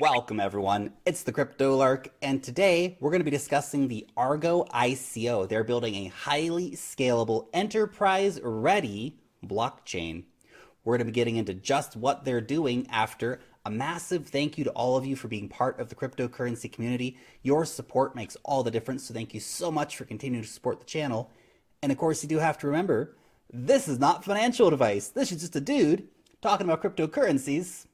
Welcome, 0.00 0.40
everyone. 0.40 0.94
It's 1.04 1.24
the 1.24 1.32
Crypto 1.32 1.76
Lark, 1.76 2.08
and 2.22 2.42
today 2.42 2.96
we're 3.00 3.10
going 3.10 3.20
to 3.20 3.24
be 3.24 3.30
discussing 3.30 3.86
the 3.86 4.06
Argo 4.16 4.64
ICO. 4.72 5.46
They're 5.46 5.62
building 5.62 5.94
a 5.94 6.08
highly 6.08 6.70
scalable, 6.70 7.48
enterprise 7.52 8.40
ready 8.42 9.18
blockchain. 9.44 10.24
We're 10.84 10.94
going 10.94 11.06
to 11.06 11.12
be 11.12 11.14
getting 11.14 11.36
into 11.36 11.52
just 11.52 11.96
what 11.96 12.24
they're 12.24 12.40
doing 12.40 12.86
after 12.88 13.40
a 13.66 13.70
massive 13.70 14.26
thank 14.26 14.56
you 14.56 14.64
to 14.64 14.70
all 14.70 14.96
of 14.96 15.04
you 15.04 15.16
for 15.16 15.28
being 15.28 15.50
part 15.50 15.78
of 15.78 15.90
the 15.90 15.94
cryptocurrency 15.94 16.72
community. 16.72 17.18
Your 17.42 17.66
support 17.66 18.16
makes 18.16 18.38
all 18.42 18.62
the 18.62 18.70
difference, 18.70 19.04
so 19.04 19.12
thank 19.12 19.34
you 19.34 19.40
so 19.40 19.70
much 19.70 19.98
for 19.98 20.06
continuing 20.06 20.42
to 20.42 20.50
support 20.50 20.80
the 20.80 20.86
channel. 20.86 21.30
And 21.82 21.92
of 21.92 21.98
course, 21.98 22.22
you 22.22 22.28
do 22.30 22.38
have 22.38 22.56
to 22.60 22.66
remember 22.66 23.16
this 23.52 23.86
is 23.86 23.98
not 23.98 24.24
financial 24.24 24.68
advice. 24.68 25.08
This 25.08 25.30
is 25.30 25.42
just 25.42 25.56
a 25.56 25.60
dude 25.60 26.08
talking 26.40 26.66
about 26.66 26.82
cryptocurrencies 26.82 27.84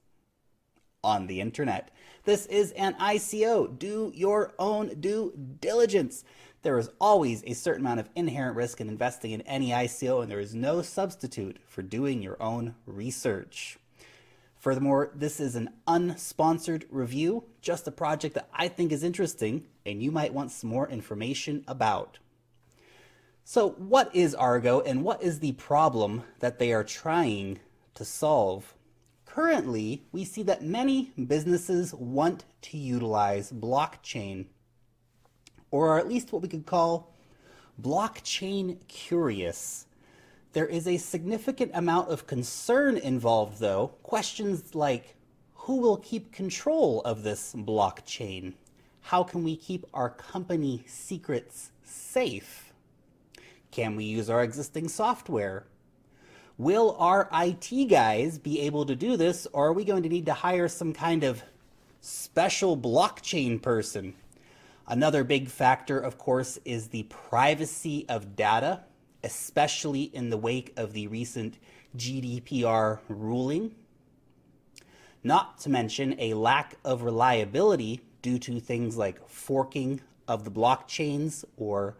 on 1.06 1.26
the 1.28 1.40
internet. 1.40 1.90
This 2.26 2.46
is 2.46 2.72
an 2.72 2.94
ICO. 2.94 3.78
Do 3.78 4.10
your 4.12 4.52
own 4.58 5.00
due 5.00 5.32
diligence. 5.60 6.24
There 6.62 6.76
is 6.76 6.90
always 7.00 7.44
a 7.46 7.52
certain 7.52 7.82
amount 7.82 8.00
of 8.00 8.10
inherent 8.16 8.56
risk 8.56 8.80
in 8.80 8.88
investing 8.88 9.30
in 9.30 9.42
any 9.42 9.70
ICO, 9.70 10.20
and 10.20 10.30
there 10.30 10.40
is 10.40 10.52
no 10.52 10.82
substitute 10.82 11.58
for 11.68 11.82
doing 11.82 12.20
your 12.20 12.36
own 12.42 12.74
research. 12.84 13.78
Furthermore, 14.58 15.12
this 15.14 15.38
is 15.38 15.54
an 15.54 15.70
unsponsored 15.86 16.82
review, 16.90 17.44
just 17.62 17.86
a 17.86 17.92
project 17.92 18.34
that 18.34 18.48
I 18.52 18.66
think 18.66 18.90
is 18.90 19.04
interesting 19.04 19.68
and 19.86 20.02
you 20.02 20.10
might 20.10 20.34
want 20.34 20.50
some 20.50 20.68
more 20.68 20.88
information 20.88 21.62
about. 21.68 22.18
So, 23.44 23.70
what 23.78 24.12
is 24.16 24.34
Argo 24.34 24.80
and 24.80 25.04
what 25.04 25.22
is 25.22 25.38
the 25.38 25.52
problem 25.52 26.24
that 26.40 26.58
they 26.58 26.72
are 26.72 26.82
trying 26.82 27.60
to 27.94 28.04
solve? 28.04 28.75
Currently, 29.36 30.02
we 30.12 30.24
see 30.24 30.42
that 30.44 30.62
many 30.64 31.12
businesses 31.26 31.92
want 31.92 32.46
to 32.62 32.78
utilize 32.78 33.52
blockchain, 33.52 34.46
or 35.70 35.90
are 35.90 35.98
at 35.98 36.08
least 36.08 36.32
what 36.32 36.40
we 36.40 36.48
could 36.48 36.64
call 36.64 37.12
blockchain 37.78 38.78
curious. 38.88 39.84
There 40.54 40.64
is 40.64 40.86
a 40.88 40.96
significant 40.96 41.72
amount 41.74 42.08
of 42.08 42.26
concern 42.26 42.96
involved, 42.96 43.60
though. 43.60 43.88
Questions 44.02 44.74
like 44.74 45.16
who 45.52 45.82
will 45.82 45.98
keep 45.98 46.32
control 46.32 47.02
of 47.02 47.22
this 47.22 47.52
blockchain? 47.54 48.54
How 49.02 49.22
can 49.22 49.44
we 49.44 49.54
keep 49.54 49.84
our 49.92 50.08
company 50.08 50.82
secrets 50.86 51.72
safe? 51.84 52.72
Can 53.70 53.96
we 53.96 54.04
use 54.04 54.30
our 54.30 54.42
existing 54.42 54.88
software? 54.88 55.66
Will 56.58 56.96
our 56.98 57.28
IT 57.34 57.88
guys 57.90 58.38
be 58.38 58.60
able 58.62 58.86
to 58.86 58.96
do 58.96 59.18
this, 59.18 59.46
or 59.52 59.66
are 59.66 59.72
we 59.74 59.84
going 59.84 60.02
to 60.04 60.08
need 60.08 60.24
to 60.24 60.32
hire 60.32 60.68
some 60.68 60.94
kind 60.94 61.22
of 61.22 61.42
special 62.00 62.78
blockchain 62.78 63.60
person? 63.60 64.14
Another 64.86 65.22
big 65.22 65.48
factor, 65.48 65.98
of 65.98 66.16
course, 66.16 66.58
is 66.64 66.88
the 66.88 67.02
privacy 67.04 68.06
of 68.08 68.36
data, 68.36 68.84
especially 69.22 70.04
in 70.04 70.30
the 70.30 70.38
wake 70.38 70.72
of 70.78 70.94
the 70.94 71.08
recent 71.08 71.58
GDPR 71.94 73.00
ruling. 73.10 73.74
Not 75.22 75.58
to 75.58 75.68
mention 75.68 76.14
a 76.18 76.32
lack 76.32 76.76
of 76.86 77.02
reliability 77.02 78.00
due 78.22 78.38
to 78.38 78.60
things 78.60 78.96
like 78.96 79.28
forking 79.28 80.00
of 80.26 80.44
the 80.44 80.50
blockchains 80.50 81.44
or 81.58 81.98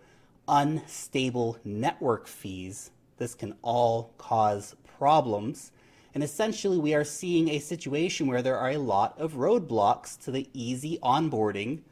unstable 0.49 1.59
network 1.63 2.27
fees. 2.27 2.91
This 3.19 3.35
can 3.35 3.55
all 3.63 4.15
cause 4.19 4.75
problems. 4.99 5.73
And 6.15 6.23
essentially, 6.25 6.79
we 6.79 6.95
are 6.95 7.05
seeing 7.05 7.49
a 7.49 7.59
situation 7.59 8.27
where 8.27 8.43
there 8.43 8.59
are 8.59 8.71
a 8.71 8.79
lot 8.79 9.19
of 9.19 9.35
roadblocks 9.35 10.19
to 10.25 10.31
the 10.31 10.49
easy 10.53 10.99
onboarding 11.03 11.83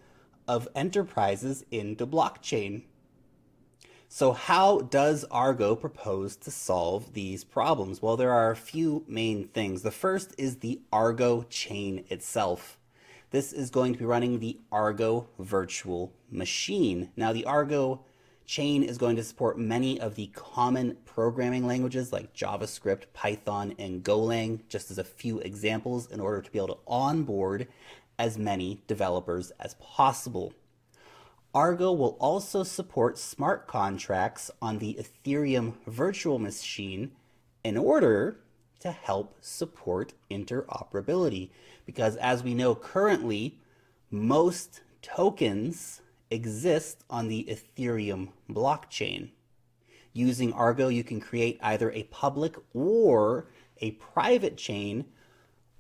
of 0.49 0.69
enterprises 0.75 1.65
into 1.71 2.07
blockchain. 2.07 2.83
So, 4.09 4.33
how 4.33 4.79
does 4.79 5.25
Argo 5.31 5.75
propose 5.75 6.37
to 6.37 6.51
solve 6.51 7.15
these 7.15 7.43
problems? 7.43 8.01
Well, 8.01 8.17
there 8.17 8.31
are 8.31 8.51
a 8.51 8.57
few 8.57 9.05
main 9.09 9.49
things. 9.49 9.83
The 9.83 9.91
first 9.91 10.35
is 10.39 10.59
the 10.59 10.81
Argo 10.93 11.43
chain 11.51 12.05
itself. 12.09 12.79
This 13.31 13.53
is 13.53 13.71
going 13.71 13.93
to 13.95 13.99
be 13.99 14.05
running 14.05 14.39
the 14.39 14.61
Argo 14.71 15.29
virtual 15.39 16.13
machine. 16.31 17.11
Now, 17.17 17.33
the 17.33 17.45
Argo 17.45 18.05
chain 18.47 18.83
is 18.83 18.99
going 18.99 19.17
to 19.17 19.25
support 19.25 19.59
many 19.59 20.01
of 20.01 20.15
the 20.15 20.27
common 20.29 20.97
programming 21.05 21.67
languages 21.67 22.13
like 22.13 22.35
JavaScript, 22.35 23.05
Python, 23.13 23.75
and 23.79 24.03
Golang, 24.03 24.61
just 24.69 24.91
as 24.91 24.99
a 24.99 25.05
few 25.05 25.39
examples, 25.41 26.11
in 26.11 26.21
order 26.21 26.43
to 26.43 26.51
be 26.51 26.59
able 26.59 26.75
to 26.75 26.81
onboard 26.87 27.69
as 28.19 28.39
many 28.39 28.83
developers 28.87 29.53
as 29.61 29.75
possible. 29.75 30.53
Argo 31.55 31.93
will 31.93 32.17
also 32.21 32.63
support 32.63 33.17
smart 33.17 33.67
contracts 33.67 34.51
on 34.61 34.79
the 34.79 34.99
Ethereum 35.01 35.75
virtual 35.87 36.39
machine 36.39 37.13
in 37.63 37.77
order 37.77 38.39
to 38.81 38.91
help 38.91 39.37
support 39.41 40.13
interoperability. 40.31 41.51
Because 41.87 42.17
as 42.17 42.43
we 42.43 42.55
know 42.55 42.75
currently, 42.75 43.59
most 44.11 44.83
tokens 45.01 46.03
exist 46.35 47.05
on 47.09 47.29
the 47.29 47.47
Ethereum 47.49 48.29
blockchain. 48.51 49.31
Using 50.13 50.53
Argo, 50.53 50.89
you 50.89 51.05
can 51.05 51.21
create 51.21 51.59
either 51.63 51.91
a 51.93 52.05
public 52.05 52.57
or 52.75 53.49
a 53.79 53.93
private 53.93 54.57
chain 54.57 55.05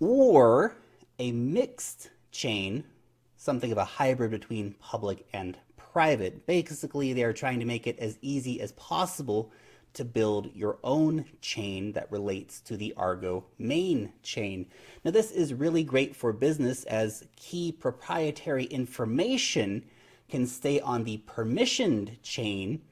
or 0.00 0.76
a 1.18 1.32
mixed 1.32 2.10
chain, 2.30 2.84
something 3.36 3.72
of 3.72 3.78
a 3.78 3.84
hybrid 3.84 4.30
between 4.30 4.74
public 4.80 5.26
and 5.32 5.56
private. 5.76 6.46
Basically, 6.46 7.12
they 7.12 7.22
are 7.22 7.32
trying 7.32 7.60
to 7.60 7.66
make 7.66 7.86
it 7.86 7.98
as 7.98 8.18
easy 8.22 8.60
as 8.60 8.72
possible 8.72 9.52
to 9.94 10.04
build 10.04 10.50
your 10.54 10.78
own 10.82 11.24
chain 11.40 11.92
that 11.92 12.10
relates 12.10 12.60
to 12.60 12.76
the 12.76 12.92
Argo 12.96 13.44
main 13.58 14.12
chain. 14.24 14.66
Now, 15.04 15.12
this 15.12 15.30
is 15.30 15.54
really 15.54 15.84
great 15.84 16.16
for 16.16 16.32
business 16.32 16.82
as 16.84 17.24
key 17.36 17.70
proprietary 17.70 18.64
information 18.64 19.84
can 20.34 20.46
stay 20.48 20.80
on 20.80 21.04
the 21.04 21.22
permissioned 21.28 22.20
chain, 22.20 22.82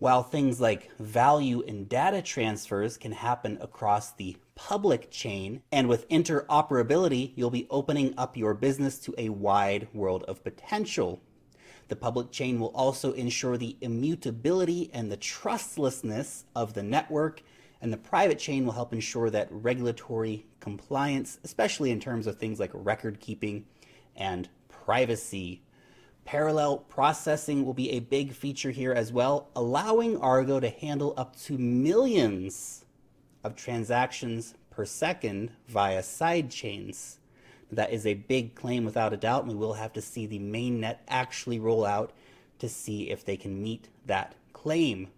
while 0.00 0.22
things 0.22 0.60
like 0.60 0.94
value 0.98 1.64
and 1.66 1.88
data 1.88 2.20
transfers 2.20 2.98
can 2.98 3.12
happen 3.12 3.56
across 3.62 4.12
the 4.12 4.36
public 4.54 5.10
chain. 5.10 5.62
And 5.72 5.88
with 5.88 6.06
interoperability, 6.10 7.32
you'll 7.36 7.48
be 7.48 7.66
opening 7.70 8.12
up 8.18 8.36
your 8.36 8.52
business 8.52 8.98
to 8.98 9.14
a 9.16 9.30
wide 9.30 9.88
world 9.94 10.24
of 10.24 10.44
potential. 10.44 11.22
The 11.88 11.96
public 11.96 12.30
chain 12.30 12.60
will 12.60 12.74
also 12.74 13.12
ensure 13.12 13.56
the 13.56 13.78
immutability 13.80 14.90
and 14.92 15.10
the 15.10 15.16
trustlessness 15.16 16.44
of 16.54 16.74
the 16.74 16.82
network, 16.82 17.42
and 17.80 17.90
the 17.94 17.96
private 17.96 18.38
chain 18.38 18.66
will 18.66 18.74
help 18.74 18.92
ensure 18.92 19.30
that 19.30 19.48
regulatory 19.50 20.44
compliance, 20.60 21.38
especially 21.44 21.90
in 21.90 21.98
terms 21.98 22.26
of 22.26 22.36
things 22.36 22.60
like 22.60 22.72
record 22.74 23.20
keeping 23.20 23.64
and 24.14 24.50
privacy. 24.68 25.62
Parallel 26.24 26.78
processing 26.78 27.64
will 27.64 27.74
be 27.74 27.90
a 27.90 28.00
big 28.00 28.32
feature 28.32 28.70
here 28.70 28.92
as 28.92 29.12
well, 29.12 29.48
allowing 29.54 30.16
Argo 30.18 30.58
to 30.58 30.70
handle 30.70 31.12
up 31.16 31.36
to 31.40 31.58
millions 31.58 32.84
of 33.42 33.54
transactions 33.54 34.54
per 34.70 34.86
second 34.86 35.50
via 35.68 36.02
side 36.02 36.50
chains. 36.50 37.18
That 37.70 37.92
is 37.92 38.06
a 38.06 38.14
big 38.14 38.54
claim 38.54 38.84
without 38.84 39.12
a 39.12 39.18
doubt, 39.18 39.44
and 39.44 39.52
we 39.52 39.58
will 39.58 39.74
have 39.74 39.92
to 39.94 40.00
see 40.00 40.26
the 40.26 40.38
mainnet 40.38 40.98
actually 41.08 41.58
roll 41.58 41.84
out 41.84 42.12
to 42.58 42.68
see 42.68 43.10
if 43.10 43.24
they 43.24 43.36
can 43.36 43.62
meet 43.62 43.88
that 44.06 44.34
claim. 44.52 45.08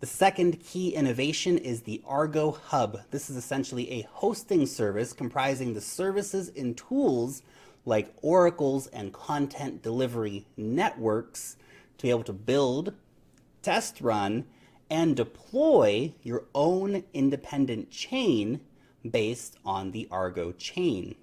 The 0.00 0.06
second 0.06 0.60
key 0.60 0.94
innovation 0.94 1.58
is 1.58 1.82
the 1.82 2.02
Argo 2.06 2.52
Hub. 2.52 3.00
This 3.10 3.30
is 3.30 3.36
essentially 3.36 3.90
a 3.90 4.08
hosting 4.12 4.66
service 4.66 5.12
comprising 5.12 5.74
the 5.74 5.80
services 5.80 6.52
and 6.56 6.76
tools 6.76 7.42
like 7.88 8.14
oracles 8.20 8.86
and 8.88 9.14
content 9.14 9.82
delivery 9.82 10.46
networks 10.58 11.56
to 11.96 12.02
be 12.02 12.10
able 12.10 12.22
to 12.22 12.34
build, 12.34 12.92
test 13.62 14.02
run, 14.02 14.44
and 14.90 15.16
deploy 15.16 16.12
your 16.22 16.44
own 16.54 17.02
independent 17.14 17.90
chain 17.90 18.60
based 19.10 19.56
on 19.64 19.92
the 19.92 20.06
Argo 20.10 20.52
chain, 20.52 21.14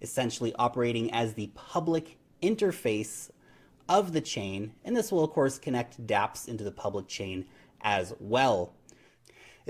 essentially 0.00 0.54
operating 0.54 1.12
as 1.12 1.34
the 1.34 1.50
public 1.54 2.16
interface 2.42 3.30
of 3.86 4.14
the 4.14 4.22
chain. 4.22 4.72
And 4.82 4.96
this 4.96 5.12
will, 5.12 5.24
of 5.24 5.32
course, 5.32 5.58
connect 5.58 6.06
dApps 6.06 6.48
into 6.48 6.64
the 6.64 6.72
public 6.72 7.08
chain 7.08 7.44
as 7.82 8.14
well. 8.18 8.72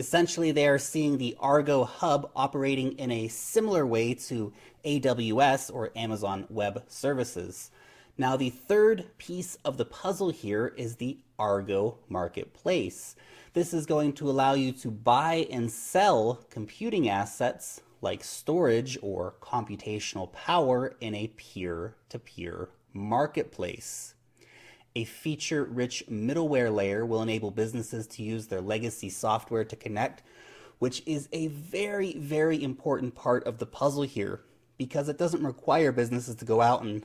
Essentially, 0.01 0.51
they 0.51 0.67
are 0.67 0.79
seeing 0.79 1.19
the 1.19 1.37
Argo 1.39 1.85
Hub 1.85 2.31
operating 2.35 2.93
in 2.93 3.11
a 3.11 3.29
similar 3.29 3.85
way 3.85 4.15
to 4.15 4.51
AWS 4.83 5.71
or 5.71 5.93
Amazon 5.95 6.47
Web 6.49 6.85
Services. 6.89 7.71
Now, 8.17 8.35
the 8.35 8.49
third 8.49 9.11
piece 9.19 9.59
of 9.63 9.77
the 9.77 9.85
puzzle 9.85 10.31
here 10.31 10.69
is 10.69 10.97
the 10.97 11.19
Argo 11.39 11.99
Marketplace. 12.09 13.15
This 13.53 13.75
is 13.75 13.85
going 13.85 14.15
to 14.15 14.31
allow 14.31 14.55
you 14.55 14.73
to 14.73 14.91
buy 14.91 15.47
and 15.51 15.71
sell 15.71 16.47
computing 16.49 17.11
assets 17.11 17.83
like 18.01 18.25
storage 18.25 18.97
or 19.03 19.35
computational 19.43 20.33
power 20.33 20.97
in 21.03 21.15
a 21.15 21.27
peer 21.37 21.95
to 22.09 22.19
peer 22.19 22.71
marketplace. 22.95 24.15
A 24.97 25.05
feature 25.05 25.65
rich 25.65 26.05
middleware 26.11 26.75
layer 26.75 27.07
will 27.07 27.23
enable 27.23 27.51
businesses 27.51 28.07
to 28.09 28.23
use 28.23 28.49
their 28.49 28.61
legacy 28.61 29.09
software 29.09 29.65
to 29.65 29.77
connect, 29.77 30.23
which 30.81 31.03
is 31.07 31.29
a 31.33 31.47
very, 31.47 32.15
very 32.15 32.63
important 32.63 33.15
part 33.15 33.45
of 33.45 33.59
the 33.59 33.67
puzzle 33.67 34.03
here 34.03 34.41
because 34.79 35.09
it 35.09 35.19
doesn't 35.19 35.45
require 35.45 35.93
businesses 35.93 36.35
to 36.37 36.45
go 36.45 36.61
out 36.61 36.83
and 36.83 37.05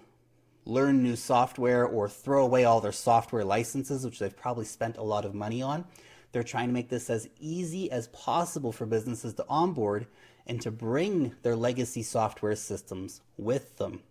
learn 0.66 1.04
new 1.04 1.16
software 1.16 1.86
or 1.86 2.10
throw 2.10 2.44
away 2.44 2.64
all 2.64 2.82
their 2.82 2.92
software 2.92 3.46
licenses, 3.46 4.04
which 4.04 4.18
they've 4.18 4.36
probably 4.36 4.66
spent 4.66 4.98
a 4.98 5.04
lot 5.04 5.26
of 5.26 5.36
money 5.36 5.62
on. 5.62 5.86
They're 6.32 6.42
trying 6.42 6.68
to 6.68 6.74
make 6.74 6.90
this 6.90 7.10
as 7.10 7.30
easy 7.40 7.92
as 7.92 8.08
possible 8.08 8.72
for 8.72 8.86
businesses 8.86 9.36
to 9.36 9.46
onboard 9.48 10.08
and 10.48 10.60
to 10.62 10.72
bring 10.72 11.36
their 11.44 11.56
legacy 11.56 12.02
software 12.02 12.56
systems 12.56 13.22
with 13.38 13.78
them. 13.78 14.02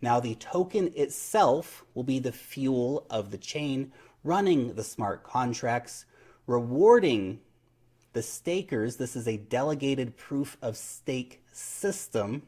Now, 0.00 0.20
the 0.20 0.34
token 0.34 0.92
itself 0.94 1.84
will 1.94 2.04
be 2.04 2.18
the 2.18 2.32
fuel 2.32 3.06
of 3.10 3.30
the 3.30 3.38
chain 3.38 3.92
running 4.22 4.74
the 4.74 4.84
smart 4.84 5.22
contracts, 5.22 6.04
rewarding 6.46 7.40
the 8.12 8.22
stakers. 8.22 8.96
This 8.96 9.16
is 9.16 9.28
a 9.28 9.36
delegated 9.36 10.16
proof 10.16 10.56
of 10.60 10.76
stake 10.76 11.42
system, 11.52 12.42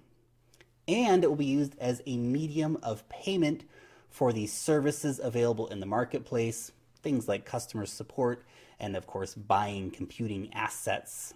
and 0.86 1.22
it 1.22 1.28
will 1.28 1.36
be 1.36 1.44
used 1.44 1.78
as 1.78 2.02
a 2.06 2.16
medium 2.16 2.78
of 2.82 3.08
payment 3.08 3.64
for 4.10 4.32
the 4.32 4.46
services 4.46 5.20
available 5.22 5.68
in 5.68 5.80
the 5.80 5.86
marketplace, 5.86 6.72
things 7.02 7.28
like 7.28 7.44
customer 7.44 7.86
support, 7.86 8.44
and 8.80 8.96
of 8.96 9.06
course, 9.06 9.34
buying 9.34 9.90
computing 9.90 10.52
assets. 10.54 11.34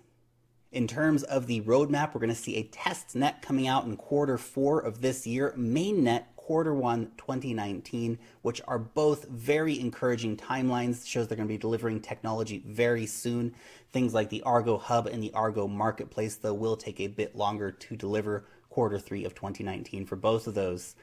In 0.72 0.86
terms 0.86 1.22
of 1.24 1.48
the 1.48 1.60
roadmap, 1.60 2.14
we're 2.14 2.20
going 2.20 2.30
to 2.30 2.34
see 2.34 2.56
a 2.56 2.62
test 2.62 3.14
net 3.14 3.42
coming 3.42 3.69
out 3.69 3.84
in 3.84 3.94
quarter 3.94 4.38
four 4.38 4.80
of 4.80 5.02
this 5.02 5.26
year, 5.26 5.52
mainnet 5.54 6.24
quarter 6.36 6.72
one 6.72 7.12
2019, 7.19 8.19
which 8.40 8.62
are 8.66 8.78
both 8.78 9.28
very 9.28 9.78
encouraging 9.78 10.34
timelines. 10.34 11.06
Shows 11.06 11.28
they're 11.28 11.36
going 11.36 11.46
to 11.46 11.52
be 11.52 11.58
delivering 11.58 12.00
technology 12.00 12.64
very 12.66 13.04
soon. 13.04 13.54
Things 13.92 14.14
like 14.14 14.30
the 14.30 14.42
Argo 14.44 14.78
Hub 14.78 15.06
and 15.06 15.22
the 15.22 15.34
Argo 15.34 15.69
Marketplace, 15.69 16.36
though, 16.36 16.54
will 16.54 16.78
take 16.78 17.00
a 17.00 17.06
bit 17.06 17.36
longer 17.36 17.70
to 17.70 17.94
deliver 17.94 18.46
quarter 18.70 18.98
three 18.98 19.26
of 19.26 19.34
2019 19.34 20.06
for 20.06 20.16
both 20.16 20.46
of 20.46 20.54
those. 20.54 20.94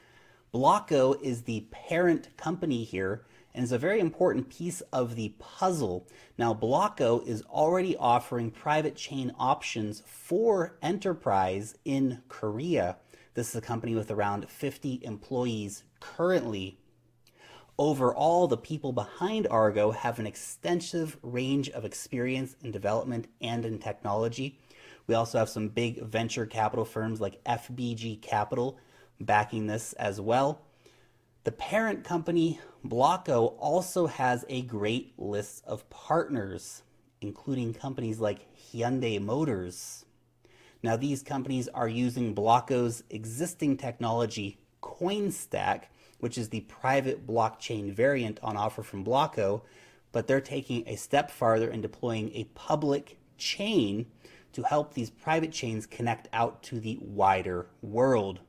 Blocko 0.52 1.22
is 1.22 1.42
the 1.42 1.60
parent 1.70 2.36
company 2.36 2.82
here 2.82 3.24
and 3.54 3.64
is 3.64 3.72
a 3.72 3.78
very 3.78 4.00
important 4.00 4.48
piece 4.48 4.80
of 4.92 5.16
the 5.16 5.34
puzzle. 5.38 6.06
Now, 6.38 6.54
Blocko 6.54 7.26
is 7.26 7.42
already 7.42 7.96
offering 7.96 8.50
private 8.50 8.96
chain 8.96 9.32
options 9.38 10.02
for 10.06 10.76
enterprise 10.82 11.76
in 11.84 12.22
Korea. 12.28 12.96
This 13.34 13.50
is 13.50 13.56
a 13.56 13.60
company 13.60 13.94
with 13.94 14.10
around 14.10 14.48
50 14.48 15.00
employees 15.02 15.84
currently. 16.00 16.78
Overall, 17.78 18.46
the 18.46 18.58
people 18.58 18.92
behind 18.92 19.46
Argo 19.48 19.90
have 19.90 20.18
an 20.18 20.26
extensive 20.26 21.16
range 21.22 21.70
of 21.70 21.84
experience 21.84 22.54
in 22.62 22.70
development 22.70 23.26
and 23.40 23.64
in 23.64 23.78
technology. 23.78 24.58
We 25.06 25.14
also 25.14 25.38
have 25.38 25.48
some 25.48 25.68
big 25.68 26.02
venture 26.02 26.44
capital 26.44 26.84
firms 26.84 27.20
like 27.20 27.42
FBG 27.44 28.20
Capital 28.20 28.78
backing 29.20 29.66
this 29.66 29.92
as 29.94 30.20
well. 30.20 30.60
The 31.42 31.52
parent 31.52 32.04
company, 32.04 32.60
Blocko, 32.86 33.54
also 33.58 34.06
has 34.06 34.44
a 34.50 34.60
great 34.60 35.18
list 35.18 35.64
of 35.66 35.88
partners, 35.88 36.82
including 37.22 37.72
companies 37.72 38.20
like 38.20 38.46
Hyundai 38.54 39.18
Motors. 39.18 40.04
Now, 40.82 40.96
these 40.96 41.22
companies 41.22 41.66
are 41.68 41.88
using 41.88 42.34
Blocko's 42.34 43.04
existing 43.08 43.78
technology, 43.78 44.58
CoinStack, 44.82 45.84
which 46.18 46.36
is 46.36 46.50
the 46.50 46.60
private 46.60 47.26
blockchain 47.26 47.90
variant 47.90 48.38
on 48.42 48.58
offer 48.58 48.82
from 48.82 49.02
Blocko, 49.02 49.62
but 50.12 50.26
they're 50.26 50.42
taking 50.42 50.86
a 50.86 50.96
step 50.96 51.30
farther 51.30 51.70
and 51.70 51.80
deploying 51.80 52.30
a 52.34 52.44
public 52.54 53.16
chain 53.38 54.04
to 54.52 54.62
help 54.62 54.92
these 54.92 55.08
private 55.08 55.52
chains 55.52 55.86
connect 55.86 56.28
out 56.34 56.62
to 56.64 56.80
the 56.80 56.98
wider 57.00 57.68
world. 57.80 58.40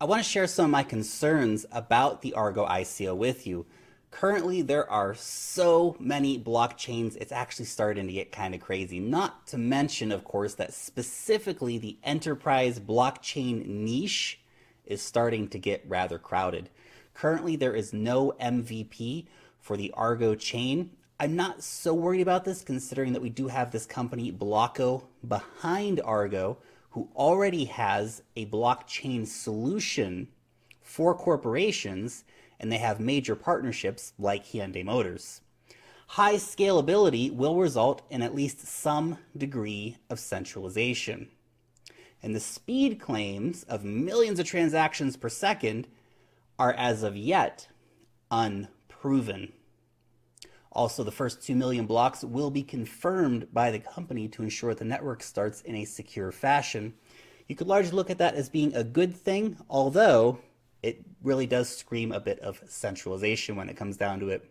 I 0.00 0.04
want 0.04 0.22
to 0.22 0.28
share 0.28 0.46
some 0.46 0.66
of 0.66 0.70
my 0.70 0.84
concerns 0.84 1.66
about 1.72 2.22
the 2.22 2.34
Argo 2.34 2.64
ICO 2.64 3.16
with 3.16 3.48
you. 3.48 3.66
Currently, 4.12 4.62
there 4.62 4.88
are 4.88 5.12
so 5.16 5.96
many 5.98 6.38
blockchains, 6.38 7.16
it's 7.16 7.32
actually 7.32 7.64
starting 7.64 8.06
to 8.06 8.12
get 8.12 8.30
kind 8.30 8.54
of 8.54 8.60
crazy. 8.60 9.00
Not 9.00 9.48
to 9.48 9.58
mention, 9.58 10.12
of 10.12 10.22
course, 10.22 10.54
that 10.54 10.72
specifically 10.72 11.78
the 11.78 11.98
enterprise 12.04 12.78
blockchain 12.78 13.66
niche 13.66 14.38
is 14.86 15.02
starting 15.02 15.48
to 15.48 15.58
get 15.58 15.82
rather 15.88 16.16
crowded. 16.16 16.70
Currently, 17.12 17.56
there 17.56 17.74
is 17.74 17.92
no 17.92 18.34
MVP 18.40 19.26
for 19.58 19.76
the 19.76 19.90
Argo 19.96 20.36
chain. 20.36 20.90
I'm 21.18 21.34
not 21.34 21.64
so 21.64 21.92
worried 21.92 22.22
about 22.22 22.44
this 22.44 22.62
considering 22.62 23.14
that 23.14 23.22
we 23.22 23.30
do 23.30 23.48
have 23.48 23.72
this 23.72 23.84
company, 23.84 24.30
Blocko, 24.30 25.02
behind 25.26 26.00
Argo, 26.04 26.58
who 26.98 27.08
already 27.14 27.66
has 27.66 28.24
a 28.34 28.44
blockchain 28.46 29.24
solution 29.24 30.26
for 30.82 31.14
corporations, 31.14 32.24
and 32.58 32.72
they 32.72 32.78
have 32.78 32.98
major 32.98 33.36
partnerships 33.36 34.14
like 34.18 34.46
Hyundai 34.46 34.84
Motors. 34.84 35.40
High 36.08 36.34
scalability 36.34 37.32
will 37.32 37.54
result 37.54 38.02
in 38.10 38.20
at 38.20 38.34
least 38.34 38.66
some 38.66 39.18
degree 39.36 39.96
of 40.10 40.18
centralization. 40.18 41.28
And 42.20 42.34
the 42.34 42.40
speed 42.40 42.98
claims 42.98 43.62
of 43.68 43.84
millions 43.84 44.40
of 44.40 44.46
transactions 44.46 45.16
per 45.16 45.28
second 45.28 45.86
are 46.58 46.72
as 46.72 47.04
of 47.04 47.16
yet 47.16 47.68
unproven. 48.28 49.52
Also, 50.78 51.02
the 51.02 51.10
first 51.10 51.42
2 51.42 51.56
million 51.56 51.86
blocks 51.86 52.22
will 52.22 52.52
be 52.52 52.62
confirmed 52.62 53.52
by 53.52 53.72
the 53.72 53.80
company 53.80 54.28
to 54.28 54.44
ensure 54.44 54.72
the 54.76 54.84
network 54.84 55.24
starts 55.24 55.60
in 55.62 55.74
a 55.74 55.84
secure 55.84 56.30
fashion. 56.30 56.94
You 57.48 57.56
could 57.56 57.66
largely 57.66 57.96
look 57.96 58.10
at 58.10 58.18
that 58.18 58.36
as 58.36 58.48
being 58.48 58.72
a 58.76 58.84
good 58.84 59.12
thing, 59.12 59.56
although 59.68 60.38
it 60.84 61.04
really 61.20 61.48
does 61.48 61.68
scream 61.68 62.12
a 62.12 62.20
bit 62.20 62.38
of 62.38 62.62
centralization 62.68 63.56
when 63.56 63.68
it 63.68 63.76
comes 63.76 63.96
down 63.96 64.20
to 64.20 64.28
it. 64.28 64.48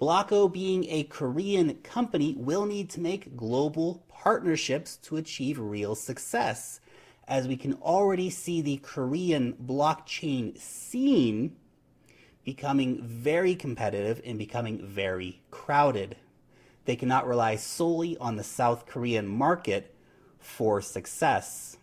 Blocko, 0.00 0.52
being 0.52 0.84
a 0.88 1.02
Korean 1.02 1.74
company, 1.82 2.36
will 2.38 2.64
need 2.64 2.88
to 2.90 3.00
make 3.00 3.36
global 3.36 4.04
partnerships 4.06 4.98
to 4.98 5.16
achieve 5.16 5.58
real 5.58 5.96
success, 5.96 6.78
as 7.26 7.48
we 7.48 7.56
can 7.56 7.74
already 7.82 8.30
see 8.30 8.60
the 8.60 8.76
Korean 8.76 9.54
blockchain 9.54 10.56
scene 10.56 11.56
becoming 12.44 13.02
very 13.02 13.54
competitive 13.54 14.20
and 14.24 14.38
becoming 14.38 14.84
very 14.86 15.40
crowded. 15.50 16.16
They 16.84 16.96
cannot 16.96 17.26
rely 17.26 17.56
solely 17.56 18.16
on 18.18 18.36
the 18.36 18.44
South 18.44 18.86
Korean 18.86 19.26
market 19.26 19.94
for 20.38 20.80
success. 20.80 21.76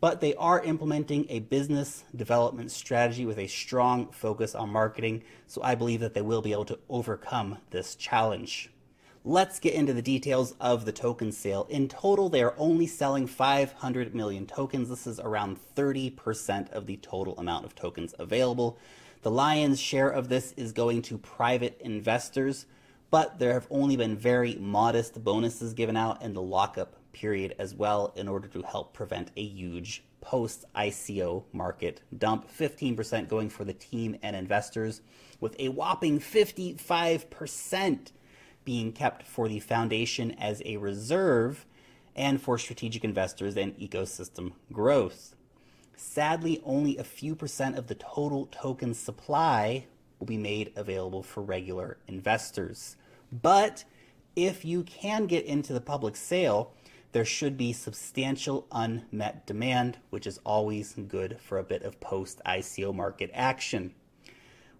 But 0.00 0.20
they 0.20 0.34
are 0.34 0.62
implementing 0.62 1.26
a 1.28 1.40
business 1.40 2.04
development 2.14 2.70
strategy 2.70 3.26
with 3.26 3.38
a 3.38 3.48
strong 3.48 4.10
focus 4.12 4.54
on 4.54 4.70
marketing, 4.70 5.24
so 5.46 5.60
I 5.62 5.74
believe 5.74 6.00
that 6.00 6.14
they 6.14 6.22
will 6.22 6.42
be 6.42 6.52
able 6.52 6.66
to 6.66 6.78
overcome 6.88 7.58
this 7.70 7.96
challenge. 7.96 8.70
Let's 9.24 9.58
get 9.58 9.74
into 9.74 9.92
the 9.92 10.02
details 10.02 10.54
of 10.60 10.84
the 10.84 10.92
token 10.92 11.32
sale. 11.32 11.66
In 11.68 11.88
total, 11.88 12.28
they 12.28 12.42
are 12.42 12.54
only 12.56 12.86
selling 12.86 13.26
500 13.26 14.14
million 14.14 14.46
tokens. 14.46 14.88
This 14.88 15.06
is 15.06 15.18
around 15.18 15.58
30% 15.76 16.70
of 16.70 16.86
the 16.86 16.96
total 16.98 17.36
amount 17.36 17.64
of 17.64 17.74
tokens 17.74 18.14
available. 18.18 18.78
The 19.22 19.30
lion's 19.30 19.80
share 19.80 20.08
of 20.08 20.28
this 20.28 20.52
is 20.56 20.72
going 20.72 21.02
to 21.02 21.18
private 21.18 21.80
investors, 21.80 22.66
but 23.10 23.38
there 23.38 23.54
have 23.54 23.66
only 23.70 23.96
been 23.96 24.16
very 24.16 24.54
modest 24.54 25.24
bonuses 25.24 25.74
given 25.74 25.96
out 25.96 26.22
in 26.22 26.34
the 26.34 26.42
lockup 26.42 26.94
period 27.12 27.54
as 27.58 27.74
well 27.74 28.12
in 28.14 28.28
order 28.28 28.46
to 28.48 28.62
help 28.62 28.94
prevent 28.94 29.32
a 29.36 29.42
huge 29.42 30.04
post 30.20 30.64
ICO 30.76 31.42
market 31.52 32.00
dump. 32.16 32.48
15% 32.48 33.28
going 33.28 33.50
for 33.50 33.64
the 33.64 33.72
team 33.72 34.16
and 34.22 34.36
investors, 34.36 35.00
with 35.40 35.56
a 35.58 35.68
whopping 35.68 36.20
55% 36.20 38.12
being 38.64 38.92
kept 38.92 39.24
for 39.24 39.48
the 39.48 39.60
foundation 39.60 40.30
as 40.32 40.62
a 40.64 40.76
reserve 40.76 41.66
and 42.14 42.40
for 42.40 42.58
strategic 42.58 43.02
investors 43.02 43.56
and 43.56 43.76
ecosystem 43.78 44.52
growth. 44.72 45.34
Sadly, 46.00 46.62
only 46.64 46.96
a 46.96 47.02
few 47.02 47.34
percent 47.34 47.76
of 47.76 47.88
the 47.88 47.96
total 47.96 48.46
token 48.46 48.94
supply 48.94 49.86
will 50.20 50.28
be 50.28 50.38
made 50.38 50.72
available 50.76 51.24
for 51.24 51.42
regular 51.42 51.98
investors. 52.06 52.96
But 53.32 53.84
if 54.36 54.64
you 54.64 54.84
can 54.84 55.26
get 55.26 55.44
into 55.44 55.72
the 55.72 55.80
public 55.80 56.14
sale, 56.14 56.72
there 57.10 57.24
should 57.24 57.56
be 57.56 57.72
substantial 57.72 58.68
unmet 58.70 59.44
demand, 59.44 59.98
which 60.10 60.24
is 60.24 60.38
always 60.46 60.94
good 61.08 61.40
for 61.40 61.58
a 61.58 61.64
bit 61.64 61.82
of 61.82 61.98
post 61.98 62.40
ICO 62.46 62.94
market 62.94 63.32
action. 63.34 63.92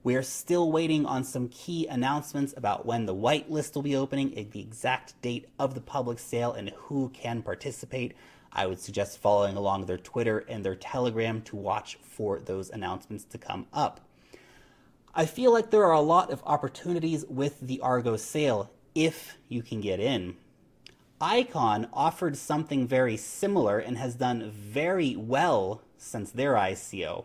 We 0.04 0.14
are 0.14 0.22
still 0.22 0.70
waiting 0.70 1.04
on 1.04 1.25
some 1.25 1.48
key 1.48 1.88
announcements 1.88 2.54
about 2.56 2.87
when 2.87 3.06
the 3.06 3.14
whitelist 3.14 3.75
will 3.75 3.82
be 3.82 3.96
opening, 3.96 4.48
the 4.52 4.60
exact 4.60 5.20
date 5.20 5.48
of 5.58 5.75
the 5.75 5.80
public 5.80 6.20
sale, 6.20 6.52
and 6.52 6.70
who 6.70 7.08
can 7.08 7.42
participate. 7.42 8.14
I 8.52 8.66
would 8.66 8.80
suggest 8.80 9.18
following 9.18 9.56
along 9.56 9.86
their 9.86 9.98
Twitter 9.98 10.44
and 10.48 10.64
their 10.64 10.74
Telegram 10.74 11.42
to 11.42 11.56
watch 11.56 11.98
for 12.02 12.38
those 12.40 12.70
announcements 12.70 13.24
to 13.24 13.38
come 13.38 13.66
up. 13.72 14.00
I 15.14 15.26
feel 15.26 15.52
like 15.52 15.70
there 15.70 15.84
are 15.84 15.92
a 15.92 16.00
lot 16.00 16.30
of 16.30 16.42
opportunities 16.44 17.24
with 17.28 17.60
the 17.60 17.80
Argo 17.80 18.16
sale 18.16 18.70
if 18.94 19.36
you 19.48 19.62
can 19.62 19.80
get 19.80 20.00
in. 20.00 20.36
Icon 21.20 21.88
offered 21.92 22.36
something 22.36 22.86
very 22.86 23.16
similar 23.16 23.78
and 23.78 23.98
has 23.98 24.14
done 24.14 24.50
very 24.50 25.16
well 25.16 25.82
since 25.96 26.30
their 26.30 26.54
ICO. 26.54 27.24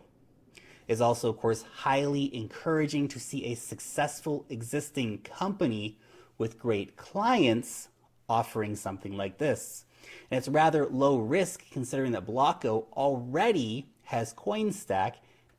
It's 0.88 1.02
also, 1.02 1.30
of 1.30 1.38
course, 1.38 1.64
highly 1.78 2.36
encouraging 2.36 3.08
to 3.10 3.20
see 3.20 3.46
a 3.46 3.56
successful 3.56 4.46
existing 4.50 5.20
company 5.20 5.98
with 6.38 6.60
great 6.60 6.98
clients 6.98 7.90
offering 8.28 8.76
something 8.76 9.16
like 9.16 9.38
this. 9.38 9.86
And 10.30 10.38
it's 10.38 10.48
rather 10.48 10.86
low 10.86 11.18
risk 11.18 11.70
considering 11.72 12.12
that 12.14 12.26
Blocko 12.26 12.86
already 12.94 13.88
has 14.04 14.34
CoinStack 14.34 15.16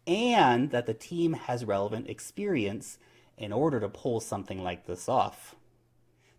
and 0.06 0.70
that 0.70 0.86
the 0.86 0.94
team 0.94 1.32
has 1.32 1.64
relevant 1.64 2.08
experience 2.08 2.98
in 3.36 3.52
order 3.52 3.80
to 3.80 3.88
pull 3.88 4.20
something 4.20 4.62
like 4.62 4.86
this 4.86 5.08
off. 5.08 5.54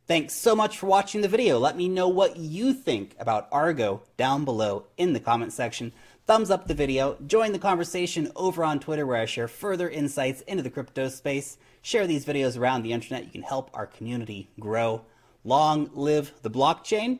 Thanks 0.08 0.34
so 0.34 0.56
much 0.56 0.78
for 0.78 0.86
watching 0.86 1.22
the 1.22 1.28
video. 1.28 1.58
Let 1.58 1.76
me 1.76 1.90
know 1.90 2.08
what 2.08 2.38
you 2.38 2.74
think 2.74 3.16
about 3.18 3.48
Argo 3.52 4.04
down 4.18 4.46
below 4.46 4.86
in 4.98 5.14
the 5.14 5.20
comment 5.20 5.52
section. 5.52 5.94
Thumbs 6.28 6.52
up 6.52 6.68
the 6.68 6.76
video, 6.76 7.18
join 7.26 7.54
the 7.54 7.60
conversation 7.60 8.32
over 8.36 8.64
on 8.64 8.80
Twitter 8.80 9.06
where 9.06 9.22
I 9.22 9.26
share 9.26 9.48
further 9.48 9.90
insights 9.90 10.42
into 10.42 10.62
the 10.62 10.70
crypto 10.70 11.10
space. 11.10 11.58
Share 11.82 12.06
these 12.06 12.26
videos 12.26 12.58
around 12.58 12.84
the 12.84 12.94
internet. 12.94 13.26
You 13.26 13.32
can 13.32 13.42
help 13.42 13.72
our 13.74 13.88
community 13.88 14.48
grow. 14.60 15.06
Long 15.44 15.90
live 15.94 16.34
the 16.44 16.52
blockchain, 16.52 17.20